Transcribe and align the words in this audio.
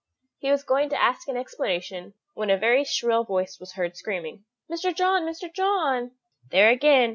He 0.39 0.49
was 0.49 0.63
going 0.63 0.89
to 0.89 0.99
ask 0.99 1.27
an 1.27 1.37
explanation, 1.37 2.15
when 2.33 2.49
a 2.49 2.57
very 2.57 2.83
shrill 2.83 3.23
voice 3.23 3.59
was 3.59 3.73
heard 3.73 3.95
screaming, 3.95 4.45
"Mr. 4.67 4.91
John, 4.95 5.27
Mr. 5.27 5.53
John!" 5.53 6.13
"There 6.49 6.71
again!" 6.71 7.09